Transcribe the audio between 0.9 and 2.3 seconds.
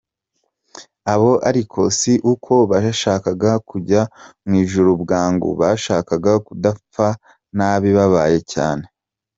Abo ariko si